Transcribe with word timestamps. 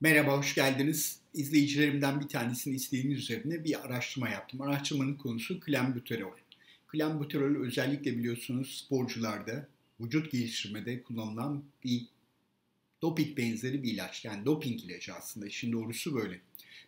Merhaba, 0.00 0.38
hoş 0.38 0.54
geldiniz. 0.54 1.20
İzleyicilerimden 1.34 2.20
bir 2.20 2.28
tanesinin 2.28 2.74
isteğiniz 2.74 3.18
üzerine 3.18 3.64
bir 3.64 3.86
araştırma 3.86 4.28
yaptım. 4.28 4.60
Araştırmanın 4.60 5.14
konusu 5.14 5.60
klembuterol. 5.60 6.36
Klembuterol 6.88 7.66
özellikle 7.66 8.18
biliyorsunuz 8.18 8.84
sporcularda, 8.84 9.68
vücut 10.00 10.32
geliştirmede 10.32 11.02
kullanılan 11.02 11.64
bir 11.84 12.06
doping 13.02 13.36
benzeri 13.36 13.82
bir 13.82 13.92
ilaç. 13.92 14.24
Yani 14.24 14.44
doping 14.44 14.84
ilacı 14.84 15.14
aslında, 15.14 15.46
işin 15.46 15.72
doğrusu 15.72 16.14
böyle. 16.14 16.40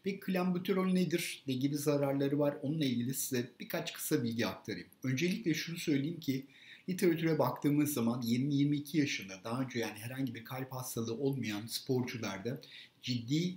Peki 0.04 0.20
klembuterol 0.20 0.92
nedir? 0.92 1.42
Ne 1.46 1.54
gibi 1.54 1.77
zararları 1.77 2.38
var? 2.38 2.56
Onunla 2.62 2.84
ilgili 2.84 3.14
size 3.14 3.50
birkaç 3.61 3.93
kısa 3.93 4.24
bilgi 4.24 4.46
aktarayım. 4.46 4.88
Öncelikle 5.02 5.54
şunu 5.54 5.79
söyleyeyim 5.79 6.21
ki 6.21 6.46
literatüre 6.90 7.39
baktığımız 7.39 7.93
zaman 7.93 8.22
20-22 8.22 8.96
yaşında 8.96 9.35
daha 9.44 9.62
önce 9.62 9.79
yani 9.79 9.99
herhangi 9.99 10.35
bir 10.35 10.44
kalp 10.44 10.72
hastalığı 10.72 11.14
olmayan 11.14 11.66
sporcularda 11.66 12.61
ciddi 13.03 13.54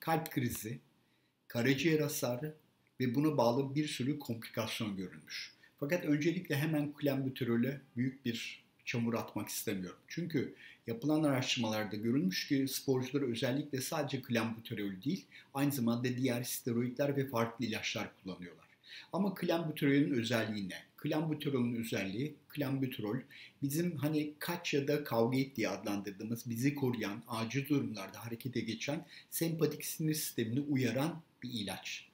kalp 0.00 0.30
krizi, 0.30 0.78
karaciğer 1.48 2.00
hasarı 2.00 2.54
ve 3.00 3.14
buna 3.14 3.36
bağlı 3.36 3.74
bir 3.74 3.88
sürü 3.88 4.18
komplikasyon 4.18 4.96
görülmüş. 4.96 5.52
Fakat 5.80 6.04
öncelikle 6.04 6.56
hemen 6.56 6.92
klembuterole 6.92 7.80
büyük 7.96 8.24
bir 8.24 8.64
çamur 8.84 9.14
atmak 9.14 9.48
istemiyorum. 9.48 9.98
Çünkü 10.08 10.54
yapılan 10.86 11.22
araştırmalarda 11.22 11.96
görülmüş 11.96 12.48
ki 12.48 12.68
sporcular 12.68 13.22
özellikle 13.22 13.80
sadece 13.80 14.22
klembuterol 14.22 15.02
değil, 15.04 15.26
aynı 15.54 15.72
zamanda 15.72 16.16
diğer 16.16 16.42
steroidler 16.42 17.16
ve 17.16 17.26
farklı 17.26 17.64
ilaçlar 17.64 18.10
kullanıyorlar. 18.22 18.67
Ama 19.12 19.34
klembuterolün 19.34 20.10
özelliği 20.10 20.68
ne? 20.68 20.88
Klembuterolün 20.96 21.74
özelliği, 21.74 22.34
klembuterol 22.48 23.16
bizim 23.62 23.96
hani 23.96 24.34
kaç 24.38 24.74
ya 24.74 24.88
da 24.88 25.04
kavga 25.04 25.38
et 25.38 25.56
diye 25.56 25.68
adlandırdığımız, 25.68 26.50
bizi 26.50 26.74
koruyan, 26.74 27.22
acil 27.28 27.68
durumlarda 27.68 28.26
harekete 28.26 28.60
geçen 28.60 29.06
sempatik 29.30 29.84
sinir 29.84 30.14
sistemini 30.14 30.60
uyaran 30.60 31.22
bir 31.42 31.50
ilaç. 31.50 32.08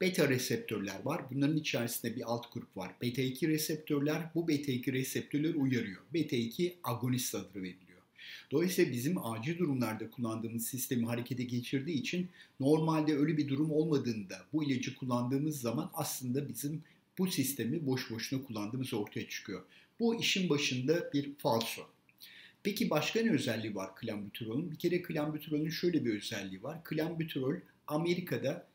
Beta 0.00 0.28
reseptörler 0.28 1.04
var. 1.04 1.22
Bunların 1.30 1.56
içerisinde 1.56 2.16
bir 2.16 2.22
alt 2.32 2.52
grup 2.52 2.76
var. 2.76 2.92
Beta 3.02 3.22
2 3.22 3.48
reseptörler. 3.48 4.22
Bu 4.34 4.48
beta 4.48 4.72
2 4.72 4.92
reseptörler 4.92 5.54
uyarıyor. 5.54 6.02
Beta 6.14 6.36
2 6.36 6.78
agonist 6.84 7.34
adı 7.34 7.62
veriliyor. 7.62 7.91
Dolayısıyla 8.50 8.92
bizim 8.92 9.26
acil 9.26 9.58
durumlarda 9.58 10.10
kullandığımız 10.10 10.66
sistemi 10.66 11.06
harekete 11.06 11.44
geçirdiği 11.44 12.00
için 12.00 12.28
normalde 12.60 13.16
öyle 13.16 13.36
bir 13.36 13.48
durum 13.48 13.70
olmadığında 13.70 14.36
bu 14.52 14.64
ilacı 14.64 14.96
kullandığımız 14.96 15.60
zaman 15.60 15.90
aslında 15.94 16.48
bizim 16.48 16.82
bu 17.18 17.26
sistemi 17.26 17.86
boş 17.86 18.10
boşuna 18.10 18.42
kullandığımız 18.44 18.94
ortaya 18.94 19.28
çıkıyor. 19.28 19.62
Bu 20.00 20.20
işin 20.20 20.48
başında 20.50 21.12
bir 21.12 21.34
falso. 21.38 21.82
Peki 22.62 22.90
başka 22.90 23.20
ne 23.20 23.30
özelliği 23.30 23.74
var 23.74 23.96
klambuterolün? 23.96 24.70
Bir 24.70 24.76
kere 24.76 25.02
klambuterolün 25.02 25.70
şöyle 25.70 26.04
bir 26.04 26.16
özelliği 26.16 26.62
var. 26.62 26.84
Klambuterol 26.84 27.54
Amerika'da 27.86 28.66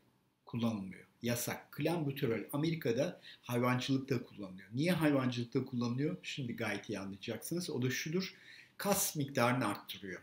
kullanılmıyor. 0.45 1.07
Yasak. 1.21 1.71
Klambuterol 1.71 2.39
Amerika'da 2.53 3.21
hayvancılıkta 3.41 4.23
kullanılıyor. 4.23 4.69
Niye 4.73 4.91
hayvancılıkta 4.91 5.65
kullanılıyor? 5.65 6.17
Şimdi 6.23 6.55
gayet 6.55 6.89
iyi 6.89 6.99
anlayacaksınız. 6.99 7.69
O 7.69 7.81
da 7.81 7.89
şudur 7.89 8.33
kas 8.78 9.16
miktarını 9.16 9.67
arttırıyor. 9.67 10.22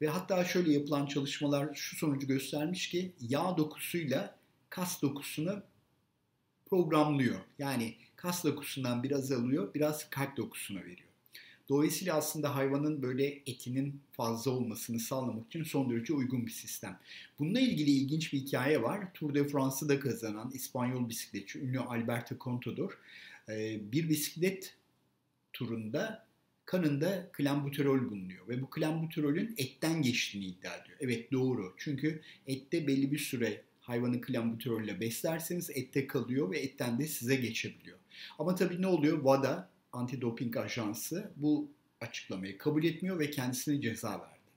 Ve 0.00 0.08
hatta 0.08 0.44
şöyle 0.44 0.72
yapılan 0.72 1.06
çalışmalar 1.06 1.74
şu 1.74 1.96
sonucu 1.96 2.26
göstermiş 2.26 2.88
ki 2.88 3.12
yağ 3.20 3.56
dokusuyla 3.56 4.38
kas 4.70 5.02
dokusunu 5.02 5.62
programlıyor. 6.70 7.40
Yani 7.58 7.94
kas 8.16 8.44
dokusundan 8.44 9.02
biraz 9.02 9.32
alıyor, 9.32 9.74
biraz 9.74 10.10
kalp 10.10 10.36
dokusuna 10.36 10.80
veriyor. 10.80 11.08
Dolayısıyla 11.68 12.16
aslında 12.16 12.54
hayvanın 12.54 13.02
böyle 13.02 13.26
etinin 13.26 14.00
fazla 14.12 14.50
olmasını 14.50 15.00
sağlamak 15.00 15.46
için 15.46 15.62
son 15.62 15.90
derece 15.90 16.12
uygun 16.12 16.46
bir 16.46 16.50
sistem. 16.50 16.98
Bununla 17.38 17.60
ilgili 17.60 17.90
ilginç 17.90 18.32
bir 18.32 18.38
hikaye 18.38 18.82
var. 18.82 19.12
Tour 19.14 19.34
de 19.34 19.48
France'ı 19.48 19.88
da 19.88 20.00
kazanan 20.00 20.50
İspanyol 20.50 21.08
bisikletçi 21.08 21.58
ünlü 21.60 21.80
Alberto 21.80 22.34
Contador 22.40 22.98
bir 23.92 24.08
bisiklet 24.08 24.76
turunda 25.52 26.26
kanında 26.72 27.28
klambuterol 27.32 28.10
bulunuyor 28.10 28.48
ve 28.48 28.62
bu 28.62 28.70
klambuterolün 28.70 29.54
etten 29.56 30.02
geçtiğini 30.02 30.46
iddia 30.46 30.76
ediyor. 30.76 30.98
Evet 31.00 31.32
doğru. 31.32 31.74
Çünkü 31.76 32.20
ette 32.46 32.86
belli 32.86 33.12
bir 33.12 33.18
süre 33.18 33.62
hayvanı 33.80 34.20
klambuterolle 34.20 35.00
beslerseniz 35.00 35.70
ette 35.70 36.06
kalıyor 36.06 36.50
ve 36.50 36.58
etten 36.58 36.98
de 36.98 37.06
size 37.06 37.36
geçebiliyor. 37.36 37.98
Ama 38.38 38.54
tabii 38.54 38.82
ne 38.82 38.86
oluyor? 38.86 39.16
WADA, 39.16 39.70
antidoping 39.92 40.56
ajansı 40.56 41.32
bu 41.36 41.70
açıklamayı 42.00 42.58
kabul 42.58 42.84
etmiyor 42.84 43.18
ve 43.18 43.30
kendisine 43.30 43.80
ceza 43.80 44.10
verdi. 44.10 44.50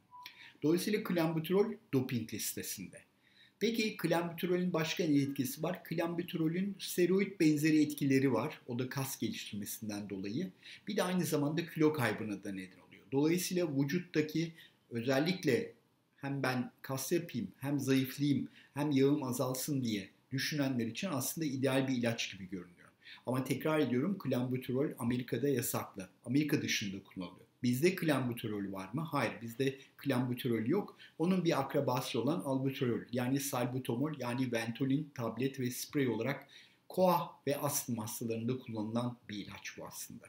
Dolayısıyla 0.64 1.04
klambuterol 1.04 1.74
doping 1.94 2.34
listesinde. 2.34 3.02
Peki 3.66 3.98
klambuterolün 3.98 4.74
başka 4.74 5.04
ne 5.04 5.18
etkisi 5.18 5.64
var? 5.64 5.84
Klambuterolün 5.84 6.76
steroid 6.80 7.40
benzeri 7.40 7.82
etkileri 7.82 8.34
var. 8.34 8.62
O 8.68 8.80
da 8.80 8.90
kas 8.90 9.20
geliştirmesinden 9.20 10.10
dolayı. 10.10 10.52
Bir 10.88 10.96
de 10.98 11.04
aynı 11.04 11.26
zamanda 11.26 11.66
kilo 11.66 11.94
kaybına 11.94 12.44
da 12.44 12.52
neden 12.52 12.80
oluyor. 12.88 13.04
Dolayısıyla 13.12 13.80
vücuttaki 13.80 14.52
özellikle 14.92 15.74
hem 16.18 16.44
ben 16.44 16.72
kas 16.82 17.12
yapayım, 17.12 17.48
hem 17.58 17.80
zayıflayayım, 17.80 18.48
hem 18.74 18.92
yağım 18.92 19.24
azalsın 19.24 19.84
diye 19.84 20.10
düşünenler 20.32 20.86
için 20.86 21.08
aslında 21.12 21.48
ideal 21.48 21.88
bir 21.88 21.94
ilaç 21.94 22.32
gibi 22.32 22.50
görünüyor. 22.50 22.90
Ama 23.26 23.44
tekrar 23.44 23.80
ediyorum 23.80 24.18
klambuterol 24.18 24.88
Amerika'da 25.00 25.50
yasaklı. 25.50 26.10
Amerika 26.26 26.62
dışında 26.62 27.04
kullanılıyor. 27.04 27.45
Bizde 27.66 27.96
klambuterol 27.96 28.72
var 28.72 28.90
mı? 28.94 29.02
Hayır 29.02 29.34
bizde 29.42 29.78
klambuterol 29.98 30.66
yok. 30.66 30.98
Onun 31.20 31.46
bir 31.46 31.60
akrabası 31.60 32.22
olan 32.22 32.40
albuterol 32.40 33.00
yani 33.12 33.40
salbutamol 33.40 34.14
yani 34.20 34.52
ventolin 34.52 35.12
tablet 35.16 35.60
ve 35.60 35.72
sprey 35.72 36.08
olarak 36.08 36.48
koa 36.90 37.32
ve 37.48 37.58
astım 37.58 37.98
hastalarında 37.98 38.58
kullanılan 38.58 39.18
bir 39.30 39.38
ilaç 39.38 39.78
bu 39.78 39.86
aslında. 39.86 40.26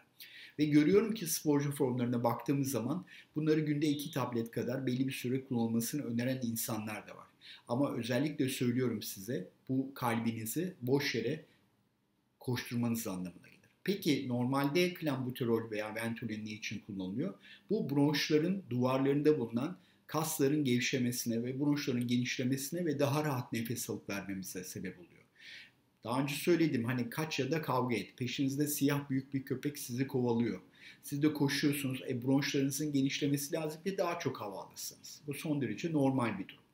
Ve 0.59 0.65
görüyorum 0.65 1.15
ki 1.15 1.27
sporcu 1.27 1.73
formlarına 1.73 2.25
baktığımız 2.25 2.71
zaman 2.71 3.05
bunları 3.35 3.61
günde 3.61 3.87
iki 3.87 4.11
tablet 4.11 4.51
kadar 4.51 4.87
belli 4.87 5.09
bir 5.09 5.13
süre 5.13 5.45
kullanılmasını 5.45 6.03
öneren 6.03 6.41
insanlar 6.43 7.09
da 7.09 7.17
var. 7.17 7.27
Ama 7.69 7.97
özellikle 7.97 8.49
söylüyorum 8.49 9.03
size 9.03 9.49
bu 9.69 9.95
kalbinizi 9.95 10.75
boş 10.83 11.15
yere 11.15 11.45
koşturmanız 12.41 13.07
anlamına 13.07 13.47
gelir. 13.47 13.56
Peki 13.87 14.29
normalde 14.29 14.95
klambuterol 14.95 15.71
veya 15.71 15.95
ventolin 15.95 16.47
ne 16.47 16.51
için 16.51 16.83
kullanılıyor? 16.87 17.35
Bu 17.71 17.91
bronşların 17.91 18.63
duvarlarında 18.71 19.39
bulunan 19.39 19.79
kasların 20.07 20.65
gevşemesine 20.65 21.43
ve 21.43 21.61
bronşların 21.61 22.07
genişlemesine 22.07 22.87
ve 22.87 22.99
daha 22.99 23.25
rahat 23.25 23.53
nefes 23.53 23.91
alıp 23.91 24.11
vermemize 24.11 24.65
sebep 24.65 24.99
oluyor. 24.99 25.23
Daha 26.05 26.23
önce 26.23 26.35
söyledim 26.35 26.85
hani 26.85 27.11
kaç 27.11 27.39
ya 27.39 27.51
da 27.51 27.63
kavga 27.63 27.97
et. 27.97 28.17
Peşinizde 28.17 28.67
siyah 28.67 29.11
büyük 29.11 29.35
bir 29.35 29.43
köpek 29.43 29.79
sizi 29.79 30.07
kovalıyor. 30.07 30.61
Siz 31.03 31.23
de 31.23 31.33
koşuyorsunuz. 31.33 32.03
E, 32.09 32.23
bronşlarınızın 32.23 32.93
genişlemesi 32.93 33.55
lazım 33.55 33.81
ve 33.87 33.99
daha 33.99 34.19
çok 34.19 34.41
hava 34.41 34.63
alırsınız. 34.63 35.21
Bu 35.27 35.35
son 35.35 35.61
derece 35.61 35.93
normal 35.93 36.39
bir 36.39 36.49
durum. 36.49 36.65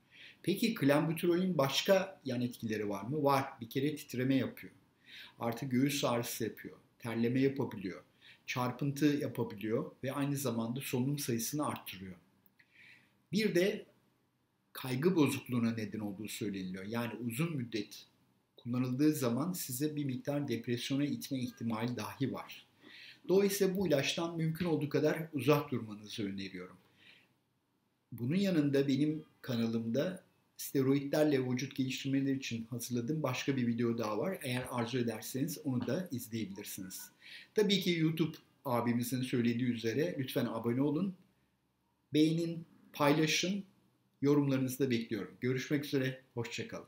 Peki 0.43 0.75
klambuterolün 0.75 1.59
başka 1.59 2.21
yan 2.25 2.41
etkileri 2.41 2.89
var 2.89 3.03
mı? 3.03 3.23
Var. 3.23 3.45
Bir 3.61 3.69
kere 3.69 3.97
titreme 3.97 4.35
yapıyor. 4.35 4.73
Artı 5.39 5.67
göğüs 5.67 6.05
ağrısı 6.05 6.45
yapıyor 6.45 6.77
terleme 7.03 7.41
yapabiliyor, 7.41 8.03
çarpıntı 8.47 9.07
yapabiliyor 9.07 9.91
ve 10.05 10.13
aynı 10.13 10.37
zamanda 10.37 10.81
solunum 10.81 11.19
sayısını 11.19 11.67
arttırıyor. 11.67 12.17
Bir 13.33 13.55
de 13.55 13.87
kaygı 14.73 15.17
bozukluğuna 15.17 15.73
neden 15.73 15.99
olduğu 15.99 16.29
söyleniyor. 16.29 16.85
Yani 16.85 17.15
uzun 17.15 17.57
müddet 17.57 18.07
kullanıldığı 18.57 19.13
zaman 19.13 19.53
size 19.53 19.97
bir 19.97 20.05
miktar 20.05 20.49
depresyona 20.49 21.05
itme 21.05 21.39
ihtimali 21.39 21.97
dahi 21.97 22.33
var. 22.33 22.67
Dolayısıyla 23.29 23.77
bu 23.77 23.87
ilaçtan 23.87 24.37
mümkün 24.37 24.67
olduğu 24.67 24.89
kadar 24.89 25.29
uzak 25.33 25.71
durmanızı 25.71 26.23
öneriyorum. 26.27 26.77
Bunun 28.13 28.37
yanında 28.37 28.89
benim 28.89 29.25
kanalımda 29.43 30.25
steroidlerle 30.57 31.51
vücut 31.51 31.77
geliştirmeleri 31.77 32.37
için 32.37 32.67
hazırladığım 32.71 33.23
başka 33.23 33.57
bir 33.57 33.67
video 33.67 33.99
daha 33.99 34.19
var. 34.19 34.39
Eğer 34.43 34.67
arzu 34.71 34.99
ederseniz 34.99 35.59
onu 35.65 35.87
da 35.87 36.09
izleyebilirsiniz. 36.13 37.11
Tabii 37.55 37.81
ki 37.81 37.91
YouTube 37.91 38.37
abimizin 38.65 39.23
söylediği 39.23 39.71
üzere 39.71 40.17
lütfen 40.19 40.47
abone 40.47 40.83
olun. 40.83 41.15
Beğenin, 42.15 42.65
paylaşın, 42.93 43.65
yorumlarınızı 44.23 44.79
da 44.79 44.91
bekliyorum. 44.91 45.35
Görüşmek 45.41 45.85
üzere, 45.85 46.21
hoşçakalın. 46.35 46.87